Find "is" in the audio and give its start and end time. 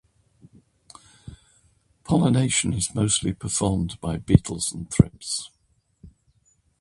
2.73-2.95